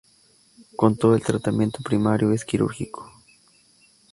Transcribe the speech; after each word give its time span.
Con 0.75 0.97
todo, 0.97 1.13
el 1.13 1.21
tratamiento 1.21 1.83
primario 1.83 2.31
es 2.31 2.43
quirúrgico. 2.43 3.07